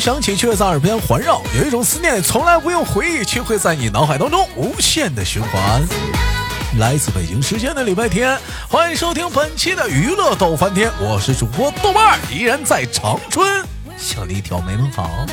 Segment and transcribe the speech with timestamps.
[0.00, 5.82] 响起，却在耳边环绕；有一种思念从来不用回忆，却会在你脑海当中无限的循环。
[6.78, 8.38] 来自北京时间的礼拜天，
[8.68, 13.64] 欢迎收听本期的娱乐逗翻天，我是主播豆瓣儿，依然在长春
[13.96, 15.26] 向你挑眉问好。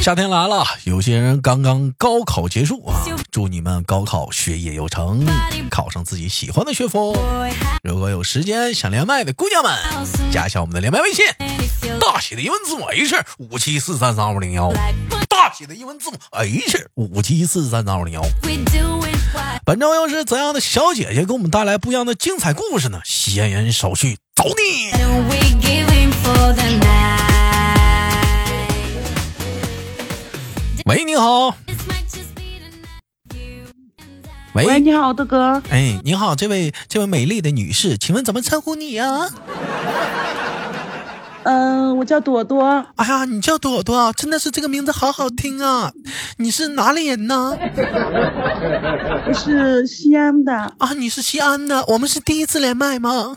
[0.00, 5.26] 夏天来了，有些人刚刚高考结束啊，祝你们高考学业有成，
[5.70, 7.14] 考上自己喜欢的学府。
[7.82, 9.70] 如果有时间想连麦的姑娘们，
[10.32, 11.26] 加一下我们的连麦微信，
[12.00, 14.72] 大写的英文字母 H 五七四三三二零幺，
[15.28, 18.22] 大写的英文字母 H 五七四三三二零幺。
[19.66, 23.02] 本周又是怎样的小姐姐给我们带来不一样的精彩故事呢？
[23.04, 24.90] 闲言少叙，走你！
[30.90, 31.54] 喂，你好。
[34.54, 35.62] 喂，喂，你好，大哥。
[35.70, 39.28] 哎，你好，这位这位美丽的女士，请问怎么称呼你呀、
[41.44, 45.92] 嗯、我叫朵朵，哎呀，你叫朵朵，真的是这个名字好好听啊！
[46.38, 47.56] 你是哪里人呢？
[49.28, 50.52] 我是西安的。
[50.78, 53.36] 啊，你是西安的，我们是第一次连麦吗？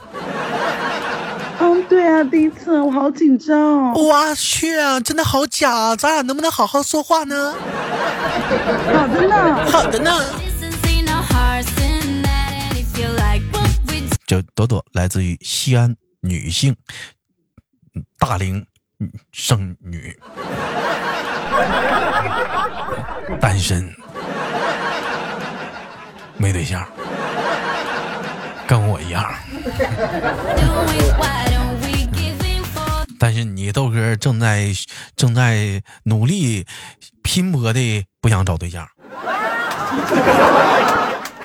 [1.84, 3.94] 嗯，对啊，第一次，我好紧张。
[3.94, 7.54] 我去啊，真的好假，咱俩能不能好好说话呢？
[8.94, 9.66] 好的呢。
[9.72, 10.12] 好的呢。
[14.26, 16.76] 就朵朵来自于西安，女性，
[17.94, 18.66] 嗯大龄
[19.00, 20.18] 嗯剩女，
[23.40, 23.94] 单身，
[26.38, 26.84] 没对象，
[28.66, 29.24] 跟我一样。
[33.34, 34.72] 但是你豆哥正在
[35.16, 36.64] 正在努力
[37.24, 38.88] 拼搏的不想找对象。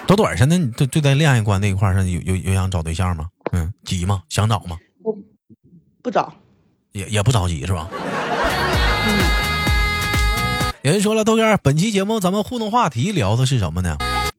[0.06, 3.28] 朵朵儿现在你对对待恋爱观那一块儿上有有有想找对象吗？
[3.52, 4.22] 嗯，急吗？
[4.28, 4.76] 想找吗？
[5.02, 5.16] 我
[6.02, 6.30] 不找。
[6.92, 7.88] 也也不着急是吧？
[7.90, 9.18] 嗯
[10.82, 13.96] 有人说了，豆哥，本期节目咱们互动话题聊的是什么呢？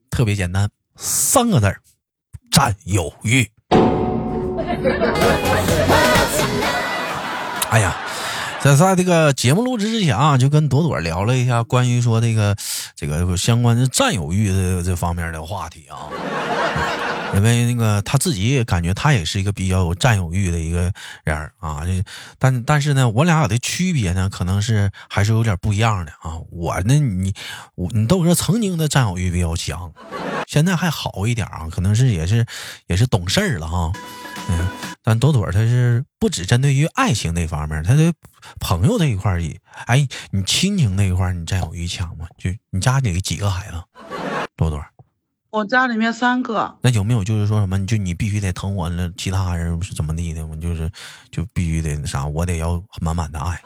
[0.08, 1.80] 特别简单，三个字儿：
[2.48, 3.50] 占有欲。
[7.70, 7.96] 哎呀，
[8.60, 12.56] 在在这个节目录制之前啊，就跟朵朵聊了一下关于说这个
[12.96, 16.10] 这个相关的占有欲的这方面的话题啊。
[17.32, 20.92] 因为那个他自己也感觉他也是一个比较有占有欲的一个
[21.22, 22.02] 人啊，这
[22.40, 26.34] 但但是呢，我俩的区别呢，可能是还是有点不一样的啊。
[26.50, 27.32] 我呢，你
[27.76, 29.92] 我你豆哥曾经的占有欲比较强，
[30.48, 32.44] 现在还好一点啊，可能是也是
[32.88, 33.92] 也是懂事儿了哈。
[34.48, 34.68] 嗯，
[35.02, 38.12] 但朵朵她是不只针对于爱情那方面，她对
[38.58, 42.26] 朋友那一块儿也，哎，你亲情那一块儿你占有欲强吗？
[42.36, 43.82] 就你家里几个孩子？
[44.56, 44.82] 朵朵。
[45.50, 50.46] 我家里面三个，那有没有就是说什么，你就你必须得疼我那，其他人是怎么地的？
[50.46, 50.88] 我就是
[51.32, 53.60] 就必须得那啥，我得要满满的爱，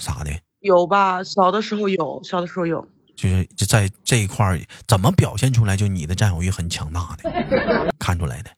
[0.00, 1.22] 啥的，有吧？
[1.22, 2.84] 小的时候有，小的时候有。
[3.14, 8.50] 就是就在这一块儿怎么表现出来，就你的占有欲很强大的，看出来的。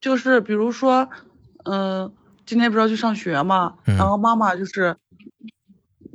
[0.00, 1.08] 就是比如说，
[1.64, 2.12] 嗯、
[2.46, 4.96] 今天不是要去上学嘛，嗯然后妈妈就是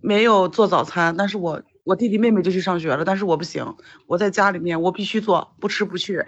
[0.02, 3.76] 没有做早餐，但是我我弟弟妹妹就去上学了，但是我不行，
[4.08, 6.26] 我在家里面我必须做，不吃不去。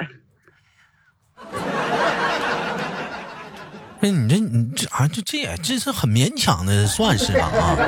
[4.00, 7.76] 那 你这你这啊，这这也这是很勉强的，算是吧啊。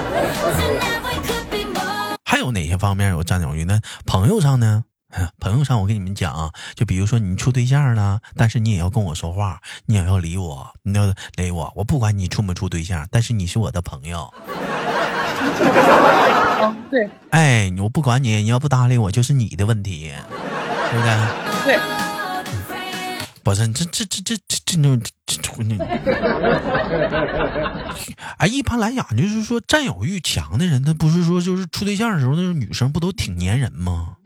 [2.23, 3.79] 还有哪些方面有占有欲呢？
[4.05, 4.83] 朋友上呢？
[5.09, 11.71] 哎 朋友上，我跟你们讲啊，就比如说你处对象了，但是你也要跟我说话，你也要理我，你要理我。
[11.75, 14.33] 我不管你处没处对象，但是你是我的朋友。
[16.59, 20.11] 嗯， 对哎，我不管你，你要不搭理我就是你的问题，
[20.91, 21.15] 对不对？
[21.65, 21.79] 对，
[23.43, 25.77] 不是，这这这这这这种这这这，
[28.37, 34.17] 哎，一般来讲，就是说占有欲强的人，他不是说就是处对象的时候，那种女生不都挺粘人吗？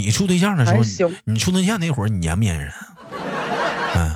[0.00, 2.72] 啊，你处对象的时候，你处对象那会儿，你粘不粘人？
[3.94, 4.14] 嗯，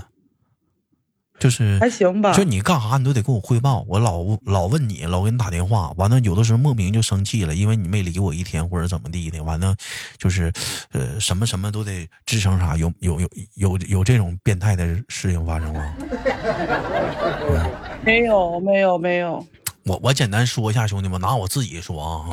[1.39, 2.33] 就是还行吧。
[2.35, 9.75] 就你干啥你都得跟我汇报，我老老问你，老给你打电话，完了有的时候莫名就生气了，因为你没理我一天或者怎么地的，完了
[10.19, 10.53] 就是
[10.93, 15.95] 呃什么什么都得支撑啥，有有有有有这种变态的事情发生吗？
[18.05, 19.47] 没有没有没有，
[19.85, 22.29] 我我简单说一下，兄弟们，拿我自己说啊，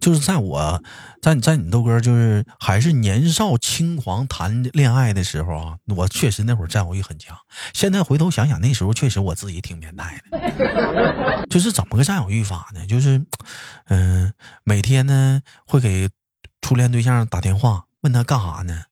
[0.00, 0.82] 就是在我
[1.22, 7.38] 在在你豆哥就是还是年少轻狂谈恋爱的时候啊，我确实那会儿占有欲很强。
[7.72, 11.46] 现在回头想想，那时候确实我自己挺变态的。
[11.48, 12.84] 就是怎么个占有欲法呢？
[12.86, 13.24] 就是，
[13.86, 14.34] 嗯、
[14.64, 16.10] 每天呢会给
[16.60, 18.82] 初恋对象打电话，问他干啥呢？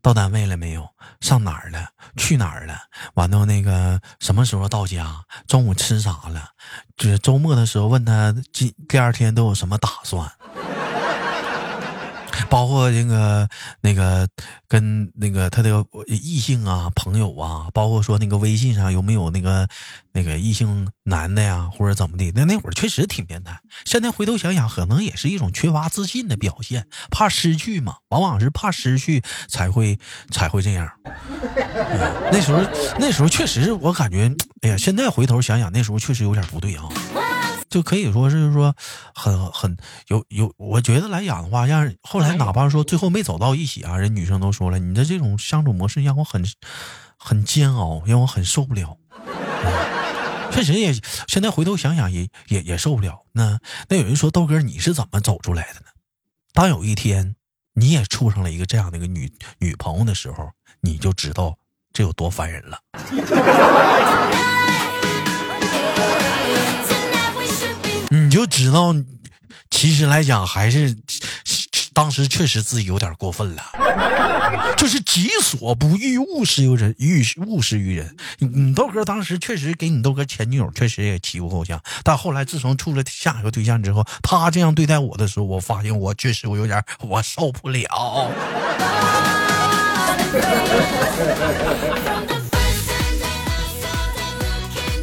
[0.00, 0.88] 到单位了没有？
[1.20, 1.90] 上哪儿了？
[2.16, 2.76] 去哪儿了？
[3.14, 5.24] 完了那个什么时候到家？
[5.46, 6.50] 中午吃啥了？
[6.96, 10.28] 就是周末的时候问他今第二天都有什么打算。
[12.48, 13.48] 包括那个
[13.80, 14.28] 那个
[14.66, 19.68] 跟那个他的异性啊朋友啊，包括说那个微信上有没有那个
[20.12, 22.30] 那个异性男的呀，或者怎么的？
[22.34, 23.58] 那那会儿确实挺变态。
[23.84, 29.98] 现在回头想想，可能也是一种缺乏自信的表现，怕失去嘛，往往是怕失去才会
[30.30, 30.90] 才会这样。
[32.32, 32.62] 那时候
[32.98, 34.30] 那时候确实，我感觉，
[34.62, 36.84] 哎呀，现在回头想想，那时候确实有点不对啊。
[37.68, 38.74] 就可以说是说
[39.14, 39.76] 很很
[40.08, 46.44] 有有，我觉得来讲的话，让后来哪怕说最后没走到一起啊，人女生都说了，你的这种相处模式让我很
[47.16, 48.96] 很煎熬，让我很受不了。
[50.50, 50.92] 确实也，
[51.28, 53.26] 现在回头想想也也也受不了。
[53.32, 55.86] 那那有人说豆哥你是怎么走出来的呢？
[56.54, 57.36] 当有一天
[57.74, 60.50] 你也处上了一个这样的一个女女朋友的时候，
[60.80, 61.58] 你就知道
[61.92, 62.80] 这有多烦人了。
[68.68, 68.94] 知道，
[69.70, 70.94] 其实来讲还是
[71.94, 73.62] 当时确实自己有点过分了，
[74.76, 78.14] 就是己所不欲，勿施于人，欲勿施于人。
[78.40, 88.30] 你豆哥当时确实给你豆哥前女友确实也欺负够呛，但后来自从处了下一个对象之后，他这样对待我的时候，我发现我确实我有点我受不了。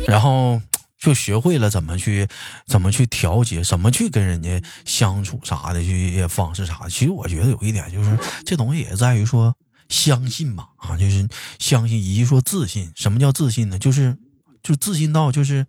[0.08, 0.62] 然后。
[1.06, 2.28] 就学会了怎么去，
[2.66, 6.90] 怎么去调节，怎么去跟人家相处啥的，去方式啥的。
[6.90, 9.56] 其实我觉得有一点就是，这东西也在于说
[9.88, 11.30] 相信吧，啊，就是
[11.60, 12.92] 相信以及说自信。
[12.96, 13.78] 什么叫自信呢？
[13.78, 14.18] 就是，
[14.64, 15.68] 就自信到就是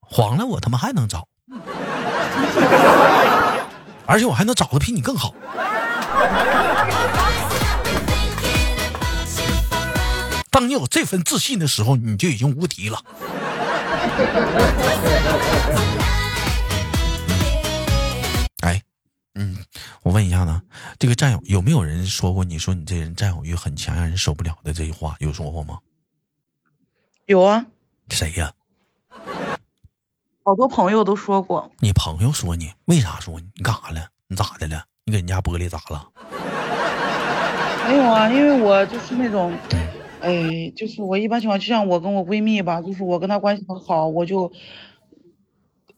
[0.00, 1.28] 黄了，我他妈还能找，
[4.04, 5.32] 而且我还能找的比你更好。
[10.52, 13.02] 当你有这份自信的时候，你就已经无敌了。
[18.60, 18.82] 哎，
[19.34, 19.56] 嗯，
[20.02, 20.60] 我问一下呢，
[20.98, 25.78] 这个占有有没有人说过你说你这人占有欲很强，让人受不了的这句话有说过吗？
[27.24, 27.64] 有啊。
[28.10, 28.52] 谁呀？
[30.44, 31.72] 好多朋友都说过。
[31.78, 32.70] 你朋友说你？
[32.84, 33.46] 为啥说你？
[33.54, 34.06] 你干啥了？
[34.28, 34.84] 你咋的了？
[35.06, 36.06] 你给人家玻璃砸了？
[37.88, 39.56] 没有啊，因为我就是那种。
[40.22, 44.52] 哎，就是我一般情况，就像我跟我闺蜜吧，就是我跟她关系很好，我就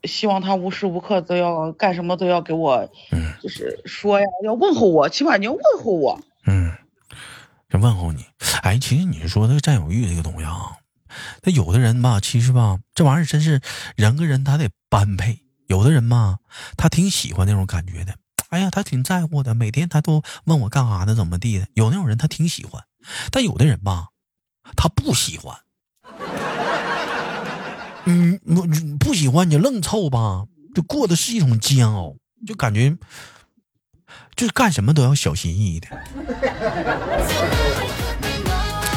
[0.05, 2.91] 希望她无时无刻都要干什么都要给我，
[3.43, 6.19] 就是说呀，要问候我，起码你要问候我。
[6.47, 6.73] 嗯，
[7.69, 8.25] 这问候你。
[8.63, 10.79] 哎，其实你说这个占有欲这个东西啊，
[11.43, 13.61] 那有的人吧，其实吧，这玩意儿真是
[13.95, 15.41] 人跟人他得般配。
[15.67, 16.39] 有的人嘛，
[16.77, 18.15] 他挺喜欢那种感觉的。
[18.51, 21.67] 哎呀，他挺在乎的，每天他都问我干啥的，怎么地的。
[21.75, 22.85] 有那种人他挺喜欢，
[23.31, 24.09] 但有的人吧。
[24.77, 25.57] 他不喜欢，
[28.07, 28.39] 嗯，
[28.99, 32.17] 不喜欢你愣凑吧，就过的是一种煎熬，
[32.47, 32.97] 就感觉，
[34.35, 35.89] 就是干什么都要小心翼翼的。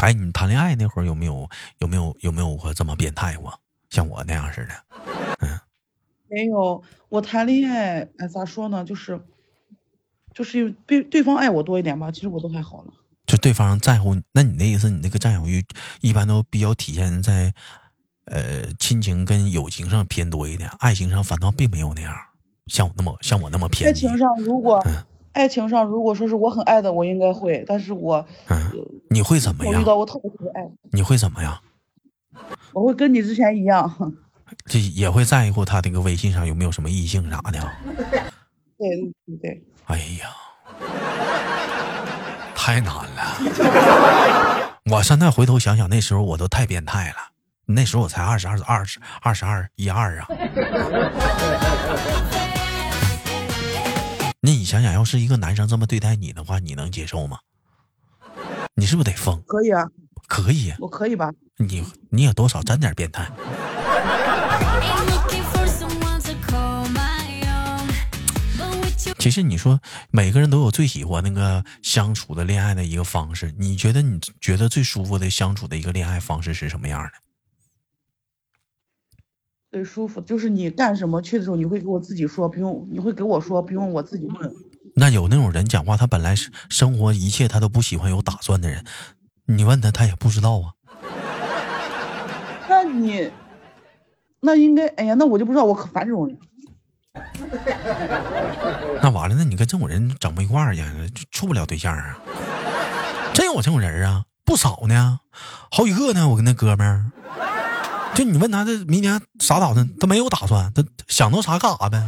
[0.02, 1.50] 哎，你谈恋爱那会儿有没有
[1.80, 3.60] 有没有有没有过这么变态过？
[3.90, 4.74] 像我那样似的？
[5.40, 5.60] 嗯，
[6.28, 6.84] 没有。
[7.10, 8.84] 我谈恋爱，哎，咋说呢？
[8.84, 9.20] 就是，
[10.34, 12.12] 就是对对方爱我多一点吧。
[12.12, 12.94] 其实我都还好了。
[13.28, 15.64] 就对方在乎，那你的意思，你那个占有欲
[16.00, 17.54] 一般都比较体现在，
[18.26, 22.16] 呃，亲情跟友情上偏多一点，爱情上反倒并没有那样，
[22.68, 23.90] 像我那么像我那么偏。
[23.90, 24.82] 爱情上如果，
[25.34, 28.72] 爱情上如果说是我很爱的，我应该会，但是我，嗯，
[29.10, 29.74] 你会怎么样？
[29.74, 31.60] 我遇到我特别特别爱，你会怎么样？
[32.72, 34.14] 我会跟你之前一样，
[34.66, 37.52] 这也会在乎他那个微信上有没有什么异性啥的。
[38.80, 38.88] 对
[39.26, 39.64] 对对。
[39.88, 40.30] 哎呀。
[42.68, 44.72] 太难了！
[44.92, 47.16] 我现在回头想想，那时候我都太变态了。
[47.66, 50.28] 那时候我才二十二、二十二、十二一二啊。
[54.42, 57.38] 那 你想想，要是一个男生这么对待你的话，你能接受吗？
[58.76, 59.42] 你是不是得疯？
[59.48, 59.86] 可以啊，
[60.28, 60.74] 可以。
[60.80, 61.32] 我可以吧？
[61.56, 63.26] 你你也多少沾点变态。
[69.18, 69.80] 其实你说
[70.12, 77.12] 每个人都有最喜欢那个相处的恋爱的一个方式，你觉得你觉得最舒服的相处的一个恋爱方式是什么样的？
[79.70, 84.54] 最舒服就是你干什么去的时候，你会给我自己说，不用你会给我说，不用我自己问。
[84.96, 88.86] 那有那种人讲话，他本来是生活一切他都不喜欢有打算的人，
[89.46, 90.74] 你问他他也不知道啊。
[92.70, 93.30] 那你
[94.40, 96.38] 那应该哎呀，那我就不知道，我可烦这种人。
[99.02, 100.84] 那完了，那你跟这种人整不一块儿去，
[101.32, 102.18] 处不了对象啊！
[103.34, 104.24] 真有这种人啊！
[104.44, 105.20] 不少呢，
[105.72, 106.28] 好几个呢。
[106.30, 107.06] 我跟那哥们儿，
[108.16, 112.08] 就你问他这明年啥打算，他没有打算，他想到啥干啥呗。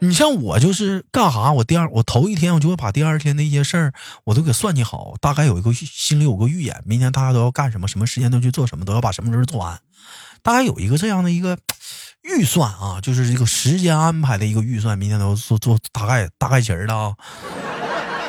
[0.00, 9.80] 你像我就是干啥，我第二我头一天我就会把第二天的一些事儿我都给算计好，大概有一个心里有个预演，明天大家都要干什么，什么时间都去做什么，都要把什么事做完，
[10.42, 11.56] 大概有一个这样的一个
[12.26, 17.14] 预算啊，就是这个时间安排的一个预算，明天都做做大概大概型的啊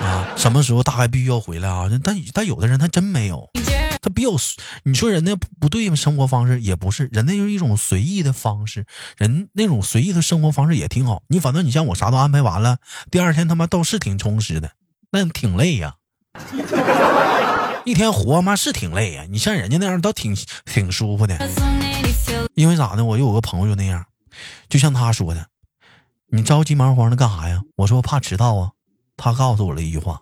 [0.01, 1.89] 啊，什么时候大概必须要回来啊？
[2.03, 3.49] 但但有的人他真没有。
[3.99, 4.29] 他比较，
[4.83, 5.95] 你说人家不对吗？
[5.95, 8.85] 生活方式也不是，人家就是一种随意的方式，
[9.17, 11.23] 人那种随意的生活方式也挺好。
[11.27, 12.77] 你反正你像我啥都安排完了，
[13.09, 14.71] 第二天他妈倒是挺充实的，
[15.11, 15.95] 那挺累呀。
[17.85, 19.25] 一天活嘛是挺累呀。
[19.29, 21.35] 你像人家那样倒挺挺舒服的，
[22.53, 23.03] 因为咋呢？
[23.05, 24.05] 我有个朋友就那样，
[24.69, 25.47] 就像他说的，
[26.29, 27.61] 你着急忙慌的干啥呀？
[27.77, 28.71] 我说怕迟到啊。
[29.15, 30.21] 他告诉我了一句话。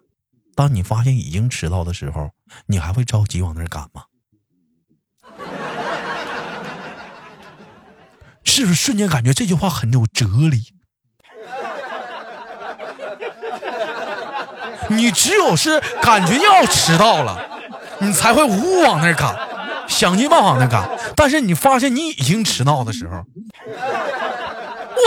[0.56, 2.32] 当你发现已经迟到的时候，
[2.68, 4.04] 你还会着急往那儿赶吗？
[8.46, 10.74] 是不是瞬间感觉这句话很有哲理？
[14.88, 17.38] 你只有是感觉要迟到了，
[18.00, 19.36] 你才会呜往那儿赶，
[19.88, 20.90] 想尽办法往那赶。
[21.16, 23.24] 但是你发现你已经迟到的时候，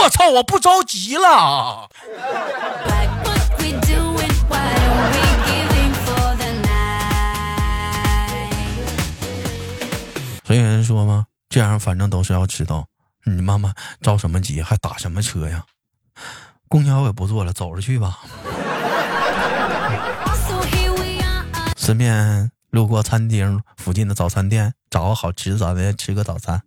[0.03, 0.29] 我操！
[0.29, 1.89] 我不着急了。
[10.45, 11.25] 所以有人说吗？
[11.47, 12.85] 这样反正都是要迟到，
[13.23, 15.63] 你妈妈着什么急，还打什么车呀？
[16.67, 18.19] 公交也不坐了，走着去吧。
[21.75, 26.61] 顺便路过餐厅附近的早餐店，找个好吃的早餐吃个早餐。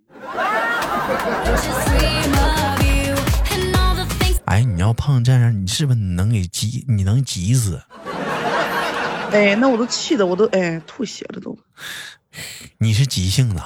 [4.47, 6.85] 哎，你要碰这样，你是不是能给急？
[6.89, 7.81] 你能急死？
[9.31, 11.57] 哎，那我都气的，我都哎吐血了都。
[12.79, 13.63] 你是急性的，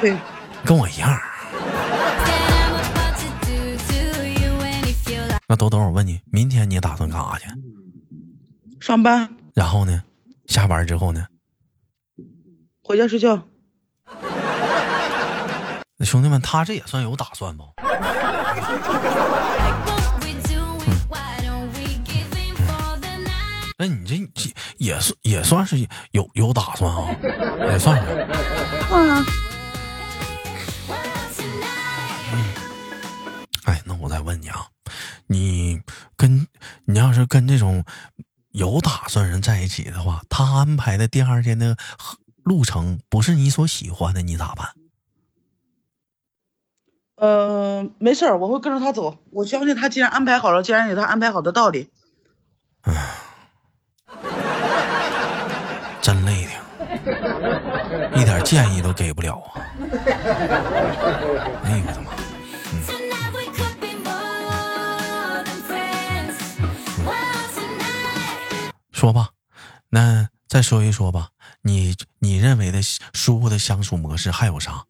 [0.00, 0.16] 对，
[0.64, 1.18] 跟我一样。
[5.48, 7.46] 那豆豆，我问你，明天你打算干啥去？
[8.80, 9.28] 上班。
[9.54, 10.02] 然后呢？
[10.46, 11.26] 下班之后呢？
[12.82, 13.48] 回家睡觉。
[15.96, 17.64] 那兄弟们，他这也算有打算不？
[23.78, 24.14] 那你这
[24.76, 25.76] 也算也算是
[26.12, 27.16] 有有打算啊，
[27.66, 28.28] 也算是。
[28.92, 29.24] 嗯。
[33.64, 34.66] 哎，那我再问你啊，
[35.26, 35.80] 你
[36.16, 36.46] 跟
[36.84, 37.84] 你要是跟这种
[38.52, 41.76] 有打算人在一起的话，他安排的第二天的
[42.42, 44.68] 路程不是你所喜欢的，你咋办？
[47.16, 49.18] 嗯，没事儿，我会跟着他走。
[49.30, 51.90] 我相信他既然安排好了，既然有他安排好的道理。
[52.82, 52.92] 唉。
[56.02, 56.50] 真累的，
[58.20, 59.62] 一点建议都给不了啊！
[61.62, 62.10] 哎呦我的妈！
[69.02, 69.30] 说吧，
[69.88, 71.30] 那再说一说吧，
[71.62, 72.80] 你你认为的
[73.12, 74.84] 舒服的相处模式还有啥？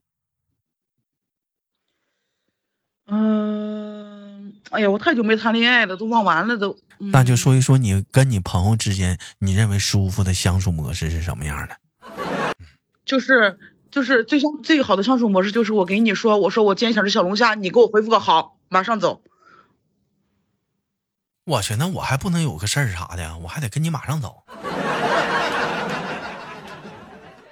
[3.06, 6.76] 嗯，哎呀，我太久没谈恋爱了，都忘完了都。
[6.98, 11.78] 那就说一说你跟你朋友之间，你认为舒服的相处模式是什么样的？
[13.06, 13.58] 就是
[13.90, 19.22] 就是最相最好的相处模式，就是我给你说，我说我今天想吃小龙虾，你给我回复个好，马上走。
[21.44, 24.44] 我去，那我还不能有个事儿啥的，我还得跟你马上走。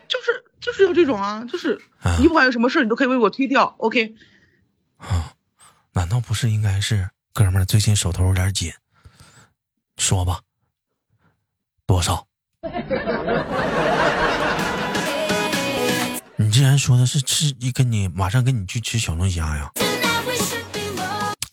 [0.06, 1.80] 就是就是要这种啊，就是
[2.20, 3.74] 你不管有什么事儿，你都可以为我推掉。
[3.78, 4.14] OK。
[4.98, 5.34] 啊，
[5.92, 8.72] 难道不是应该是哥们儿最近手头有点紧？
[9.96, 10.40] 说吧，
[11.84, 12.26] 多少？
[16.36, 19.70] 你既然说的是吃，一跟你马上跟你去吃小龙虾呀？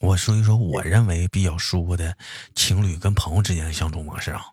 [0.08, 2.16] 我说一说我认为比较舒服的
[2.56, 4.46] 情侣跟朋友之间的相处模式啊。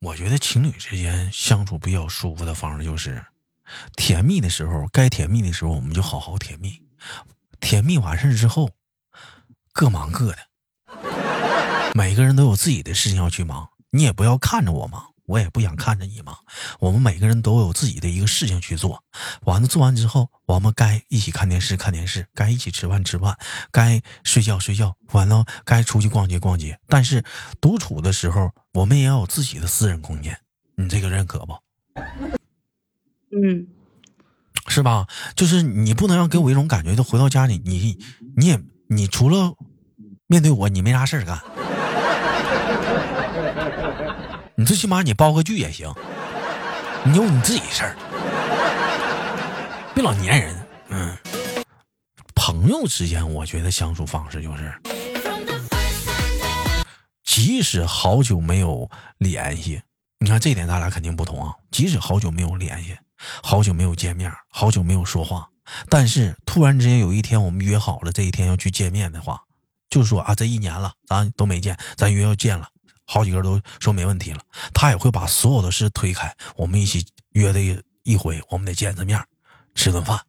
[0.00, 3.24] 我觉得情侣之间相处比较舒服的方式就是，
[3.96, 6.82] 甜蜜的时候该甜蜜的时候我们就好好甜蜜，
[7.60, 8.68] 甜蜜完事之后
[9.72, 10.38] 各忙各的。
[11.94, 16.36] 每个人都有自己的事情要去忙，你也不要看着我忙，我也不想看着你忙。
[16.80, 19.02] 我们每个人都有自己的一个事情去做，
[19.42, 23.36] 完了做完之后，我们该一起看电视看电视，该一起吃饭吃饭，
[23.70, 26.78] 该睡觉睡觉，完了该出去逛街逛街。
[26.88, 27.24] 但是
[27.60, 30.38] 独处的时候，我们也要有自己的私人空间，
[30.76, 31.54] 你这个认可不？
[33.30, 33.66] 嗯，
[34.68, 35.06] 是吧？
[35.34, 37.98] 就是你不能让给我一种感觉，就回到家里，你
[38.36, 39.54] 你也你除了
[40.26, 41.40] 面对我，你没啥事干。
[44.56, 45.92] 你最起码你包个剧也行，
[47.04, 47.96] 你有你自己事儿，
[49.92, 50.66] 别老粘人。
[50.90, 51.16] 嗯，
[52.36, 54.72] 朋友之间，我觉得相处方式就是，
[57.24, 59.82] 即使好久没有联系，
[60.20, 61.52] 你看这点咱俩肯定不同啊。
[61.72, 62.96] 即使好久没有联系，
[63.42, 65.48] 好久没有见面，好久没有说话，
[65.88, 69.42] 但是突然之间有一天我们约好了这一天要去见面的话，
[69.90, 72.68] 就说啊，这一年了咱都没见，咱约要见了。
[73.06, 74.40] 好几个都说没问题了，
[74.72, 76.34] 他也会把所有的事推开。
[76.56, 77.60] 我们一起约的
[78.02, 79.22] 一回，我们得见次面，
[79.74, 80.20] 吃顿饭。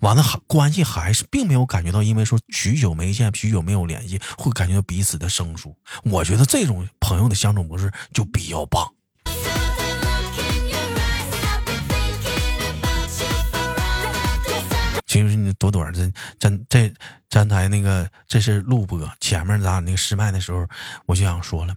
[0.00, 5.76] 完了，还关系还是并没有感觉到，因为说许久没见，许久没有联系，会感觉到彼此的生疏。
[6.04, 8.90] 我觉得这种朋友的相处模式就比较棒。
[15.06, 16.92] 其实你朵朵这咱这
[17.28, 20.66] 咱台那个这是录播，前面咱俩那个试麦的时候，
[21.06, 21.76] 我就想说了。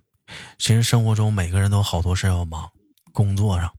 [0.57, 2.69] 其实生活中每个人都好多事要忙，
[3.12, 3.74] 工作上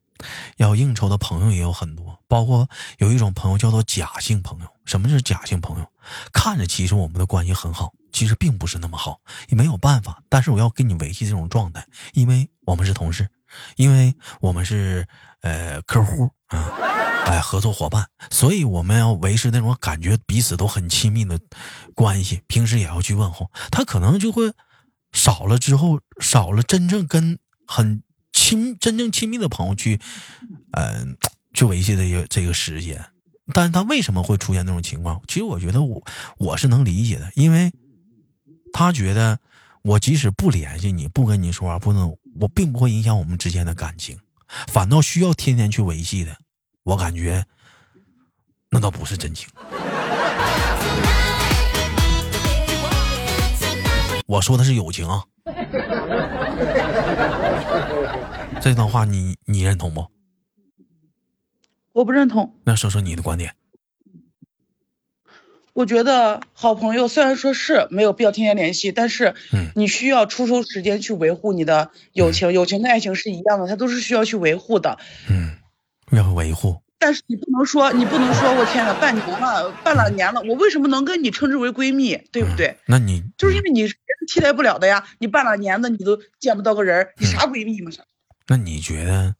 [0.57, 4.67] 要应酬的朋友也有很多，包括有一种朋友叫做假性朋友。
[4.85, 5.87] 什么是假性朋友？
[6.33, 10.23] 看着其实我们的关系很好，其实并不是那么好，也没有办法。
[10.28, 13.28] 但是我要跟你维系这种状态，因为我们是同事，
[13.76, 15.07] 因为我们是
[15.43, 16.73] 呃客户啊，
[17.26, 21.38] 哎合作伙伴，所以我们要维持那种感觉彼此都很亲密的
[21.95, 24.52] 关系，平时也要去问候他，可能就会。
[25.12, 29.99] 少了之后，少了真正跟很亲、真正亲密的朋友去，
[30.73, 31.17] 嗯，
[31.53, 33.05] 去维系的一个这个时间。
[33.55, 35.23] 但是他为什么会出现这种情况？
[35.27, 36.03] 其实我觉得我
[36.37, 37.73] 我是能理解的，因为
[38.73, 39.38] 他觉得
[39.83, 44.19] 我即使不联系你，不跟你说话，不能，我并不会影响我们之间的感情，
[44.67, 46.37] 反倒需要天天去维系的。
[46.83, 47.47] 我感觉
[48.71, 49.49] 那倒不是真情。
[54.29, 55.25] 我说的是友情啊，
[58.61, 60.07] 这段话你你认同不？
[61.93, 62.55] 我不认同。
[62.64, 63.55] 那说说你的观点。
[65.73, 69.35] 我觉得好朋友虽然说是没有必要天天联系，但是
[69.75, 72.53] 你需要抽出时间去维护你的友情。
[72.53, 74.99] 友情跟爱情是一样的，它都是需要去维护的。
[75.31, 75.57] 嗯，
[76.11, 76.83] 要维护。
[77.01, 82.77] 但是你不能说，你不能说，我天呐，半年了，半两年了，我为什么能跟你称之为闺蜜，对不对？
[82.87, 83.95] 那你就是因为你是
[84.26, 87.90] 替代不了的呀，你半拉年的你都见不到个人，你啥闺蜜嘛？
[87.90, 88.02] 啥？
[88.46, 89.35] 那你觉得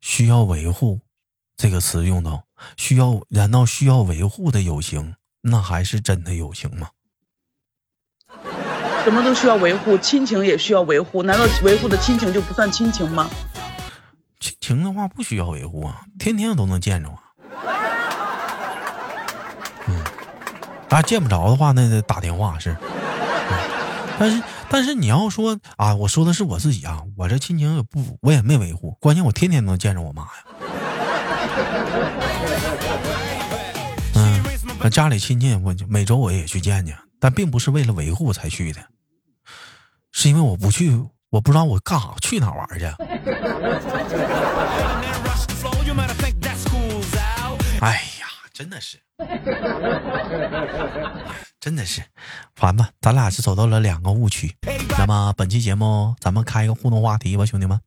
[0.00, 1.00] 需要维护
[1.56, 2.44] 这个词用到
[2.76, 3.20] 需要？
[3.28, 6.90] 难道需要维护的友情，那还是真的友情吗？
[9.04, 13.30] 什么都需要维护，亲情也需要维护，难道维护的亲情就不算亲情吗？
[14.40, 17.22] 亲情的话不需要维护啊，天天都能见着啊。
[19.86, 20.04] 嗯，
[20.90, 22.76] 啊，见不着的话，那得打电话是。
[24.18, 28.90] 但是，但是你要说啊，我说的是我自己啊，我这亲情也不，我也没维护。
[29.00, 30.30] 关键我天天能见着我妈呀。
[34.14, 38.80] 嗯，家里亲戚，我每周我也去见见，但并不是为了维护才去的，
[40.12, 41.00] 是因为我不去。
[41.30, 42.86] 我不知道我干啥去哪玩去。
[47.80, 48.98] 哎呀，真的是，
[51.60, 52.02] 真的是，
[52.54, 52.90] 烦吧？
[53.00, 54.54] 咱俩是走到了两个误区。
[54.96, 57.78] 那么本期节目咱们开一个互动话题吧，兄弟们。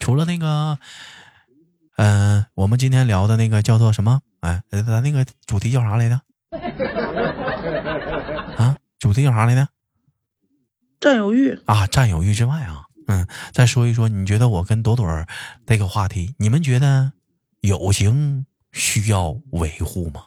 [0.00, 0.78] 除了那个，
[1.96, 4.20] 嗯，我们今天聊的那个叫做什么？
[4.40, 6.20] 哎，咱那个主题叫啥来着？
[8.56, 9.68] 啊，主题叫啥来着？
[10.98, 15.06] 占有欲啊，占有欲之外啊，嗯，再说一说，你觉得我跟朵朵
[15.66, 17.12] 这个话题，你们觉得
[17.60, 18.46] 友情
[18.78, 20.20] 需要维护吗？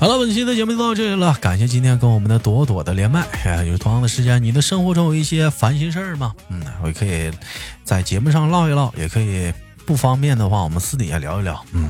[0.00, 3.24] 好了，本期的节目就到这里了，感谢今天跟我们的朵朵的连麦。
[3.64, 6.34] 有同样的时间，你的生活中有一些烦心事儿吗？
[6.48, 7.30] 嗯，我可以
[7.84, 9.52] 在节目上唠一唠，也可以。
[9.86, 11.88] 不方便的话，我们私底下聊一聊，嗯，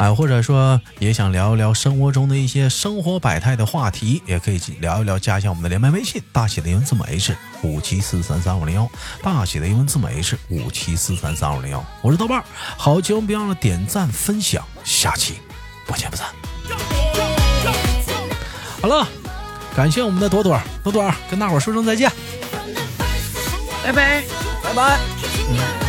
[0.00, 8.90] 哎，或者说也想聊一聊生活中的一些生活百态的话题，也可以聊一聊，加一下我们的连麦微信，大写的英文字母 H 五七四三三五零幺，
[9.22, 12.42] 大写的英文字母 H 五七四三三五零幺，我是豆瓣，
[12.78, 15.34] 好节目别忘了点赞分享，下期
[15.86, 16.28] 不见不散。
[18.80, 19.06] 好了，
[19.76, 22.10] 感谢我们的朵朵，朵朵跟大伙说声再见，
[23.84, 24.24] 拜拜，
[24.64, 24.98] 拜拜。
[25.50, 25.79] 嗯。